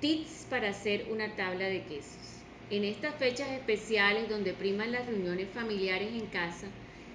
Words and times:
Tips 0.00 0.46
para 0.50 0.68
hacer 0.68 1.06
una 1.10 1.36
tabla 1.36 1.68
de 1.68 1.82
quesos. 1.84 2.42
En 2.68 2.84
estas 2.84 3.14
fechas 3.14 3.50
especiales 3.52 4.28
donde 4.28 4.52
priman 4.52 4.92
las 4.92 5.06
reuniones 5.06 5.48
familiares 5.48 6.10
en 6.12 6.26
casa, 6.26 6.66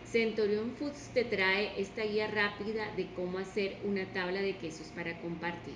Centurion 0.03 0.71
Foods 0.71 1.11
te 1.13 1.23
trae 1.23 1.79
esta 1.79 2.03
guía 2.03 2.25
rápida 2.25 2.91
de 2.97 3.05
cómo 3.15 3.37
hacer 3.37 3.77
una 3.83 4.05
tabla 4.13 4.41
de 4.41 4.57
quesos 4.57 4.87
para 4.95 5.15
compartir. 5.21 5.75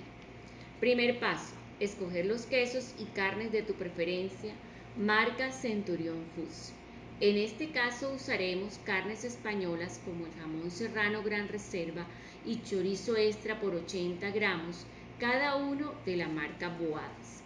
Primer 0.80 1.20
paso, 1.20 1.54
escoger 1.78 2.26
los 2.26 2.44
quesos 2.46 2.92
y 2.98 3.04
carnes 3.04 3.52
de 3.52 3.62
tu 3.62 3.74
preferencia, 3.74 4.52
marca 4.98 5.52
Centurion 5.52 6.24
Foods. 6.34 6.72
En 7.20 7.36
este 7.36 7.70
caso 7.70 8.12
usaremos 8.14 8.80
carnes 8.84 9.22
españolas 9.22 10.00
como 10.04 10.26
el 10.26 10.32
jamón 10.40 10.72
serrano 10.72 11.22
gran 11.22 11.46
reserva 11.46 12.04
y 12.44 12.62
chorizo 12.62 13.16
extra 13.16 13.60
por 13.60 13.76
80 13.76 14.28
gramos, 14.32 14.86
cada 15.18 15.56
uno 15.56 15.94
de 16.04 16.16
la 16.16 16.28
marca 16.28 16.68
Boadas 16.68 17.42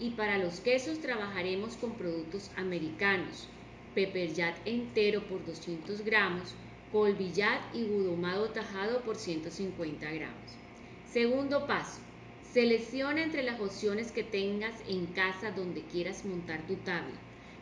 y 0.00 0.10
para 0.10 0.38
los 0.38 0.58
quesos 0.58 0.98
trabajaremos 0.98 1.76
con 1.76 1.92
productos 1.92 2.50
americanos, 2.56 3.46
pepperjack 3.94 4.56
entero 4.64 5.22
por 5.28 5.46
200 5.46 6.04
gramos, 6.04 6.54
colvillat 6.90 7.60
y 7.72 7.84
gudomado 7.84 8.48
tajado 8.48 9.02
por 9.02 9.14
150 9.14 10.10
gramos. 10.10 10.50
Segundo 11.12 11.68
paso, 11.68 12.00
selecciona 12.52 13.22
entre 13.22 13.44
las 13.44 13.60
opciones 13.60 14.10
que 14.10 14.24
tengas 14.24 14.74
en 14.88 15.06
casa 15.06 15.52
donde 15.52 15.82
quieras 15.82 16.24
montar 16.24 16.66
tu 16.66 16.74
tabla, 16.76 17.14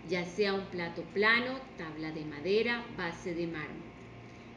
ya 0.09 0.25
sea 0.25 0.55
un 0.55 0.65
plato 0.67 1.03
plano, 1.13 1.61
tabla 1.77 2.13
de 2.13 2.25
madera, 2.25 2.83
base 2.97 3.35
de 3.35 3.47
mármol. 3.47 3.91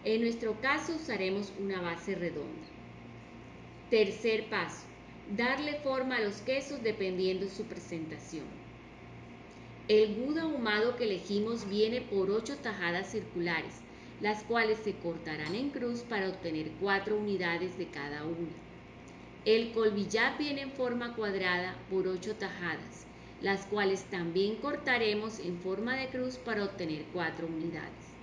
En 0.06 0.22
nuestro 0.22 0.62
caso 0.62 0.96
usaremos 0.96 1.52
una 1.60 1.82
base 1.82 2.16
redonda. 2.16 2.68
Tercer 3.90 4.50
paso, 4.50 4.86
darle 5.38 5.76
forma 5.76 6.18
a 6.18 6.22
los 6.22 6.42
quesos 6.42 6.84
dependiendo 6.84 7.48
su 7.48 7.64
presentación. 7.64 8.46
El 9.88 10.16
gouda 10.16 10.44
ahumado 10.44 10.96
que 10.96 11.06
elegimos 11.06 11.68
viene 11.70 12.02
por 12.02 12.32
8 12.32 12.58
tajadas 12.62 13.12
circulares, 13.12 13.76
las 14.22 14.44
cuales 14.44 14.78
se 14.80 14.94
cortarán 14.96 15.56
en 15.56 15.70
cruz 15.70 16.02
para 16.02 16.30
obtener 16.30 16.72
4 16.80 17.18
unidades 17.18 17.78
de 17.78 17.88
cada 17.88 18.24
una. 18.24 18.54
El 19.46 19.74
colbillat 19.74 20.38
viene 20.38 20.62
en 20.62 20.72
forma 20.72 21.16
cuadrada 21.16 21.76
por 21.90 22.08
8 22.08 22.36
tajadas, 22.36 23.06
las 23.42 23.66
cuales 23.66 24.06
también 24.06 24.56
cortaremos 24.56 25.40
en 25.40 25.60
forma 25.60 25.98
de 25.98 26.08
cruz 26.08 26.38
para 26.38 26.64
obtener 26.64 27.04
4 27.12 27.46
unidades. 27.48 28.14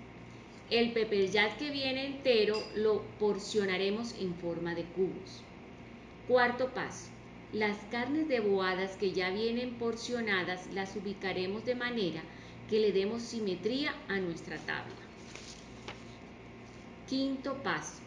El 0.71 0.93
pepperjack 0.93 1.59
que 1.59 1.71
viene 1.71 2.07
entero 2.07 2.57
lo 2.77 3.03
porcionaremos 3.19 4.15
en 4.19 4.35
forma 4.37 4.75
de 4.75 4.85
cubos. 4.85 5.43
Cuarto 6.31 6.69
paso. 6.69 7.09
Las 7.53 7.77
carnes 7.91 8.29
de 8.29 8.39
boadas 8.39 8.93
que 8.93 9.11
ya 9.11 9.31
vienen 9.31 9.75
porcionadas 9.81 10.73
las 10.73 10.95
ubicaremos 10.95 11.65
de 11.65 11.75
manera 11.75 12.23
que 12.69 12.79
le 12.79 12.93
demos 12.93 13.23
simetría 13.23 13.93
a 14.07 14.21
nuestra 14.21 14.57
tabla. 14.59 14.95
Quinto 17.09 17.55
paso. 17.65 17.99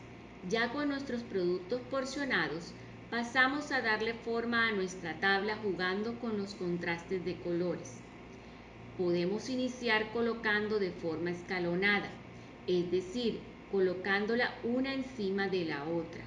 Ya 0.49 0.71
con 0.71 0.87
nuestros 0.87 1.21
productos 1.23 1.81
porcionados, 1.91 2.71
pasamos 3.11 3.73
a 3.73 3.81
darle 3.81 4.13
forma 4.13 4.69
a 4.69 4.71
nuestra 4.71 5.19
tabla 5.19 5.57
jugando 5.57 6.17
con 6.21 6.37
los 6.37 6.55
contrastes 6.55 7.25
de 7.25 7.35
colores. 7.35 7.97
Podemos 8.97 9.49
iniciar 9.49 10.13
colocando 10.13 10.79
de 10.79 10.91
forma 10.91 11.31
escalonada, 11.31 12.09
es 12.67 12.89
decir, 12.89 13.41
colocándola 13.69 14.55
una 14.63 14.93
encima 14.93 15.49
de 15.49 15.65
la 15.65 15.83
otra 15.83 16.23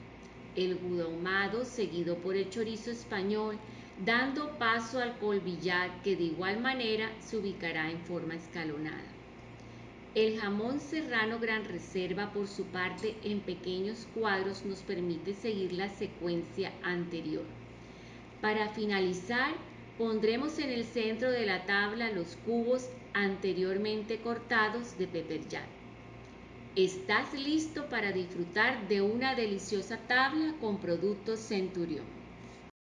el 0.57 0.79
ahumado 1.03 1.65
seguido 1.65 2.17
por 2.17 2.37
el 2.37 2.51
chorizo 2.51 2.91
español, 2.91 3.59
dando 4.05 4.59
paso 4.59 4.99
al 5.01 5.19
colbillar 5.19 6.03
que 6.03 6.17
de 6.17 6.25
igual 6.25 6.61
manera 6.61 7.11
se 7.21 7.37
ubicará 7.37 7.91
en 7.91 8.01
forma 8.01 8.35
escalonada. 8.35 9.17
El 10.15 10.39
jamón 10.39 10.81
serrano 10.81 11.39
gran 11.39 11.67
reserva 11.67 12.33
por 12.33 12.49
su 12.49 12.65
parte 12.65 13.15
en 13.23 13.41
pequeños 13.41 14.07
cuadros 14.15 14.65
nos 14.65 14.81
permite 14.81 15.35
seguir 15.35 15.75
la 15.75 15.91
secuencia 15.91 16.73
anterior. 16.83 17.45
Para 18.41 18.71
finalizar, 18.71 19.53
pondremos 19.99 20.59
en 20.59 20.71
el 20.71 20.85
centro 20.85 21.31
de 21.31 21.45
la 21.45 21.67
tabla 21.67 22.11
los 22.13 22.37
cubos 22.47 22.89
anteriormente 23.13 24.19
cortados 24.19 24.97
de 24.99 25.07
pepper 25.07 25.47
jack. 25.49 25.69
Estás 26.77 27.33
listo 27.33 27.89
para 27.89 28.13
disfrutar 28.13 28.87
de 28.87 29.01
una 29.01 29.35
deliciosa 29.35 29.97
tabla 30.07 30.57
con 30.61 30.79
productos 30.79 31.41
Centurión. 31.41 32.26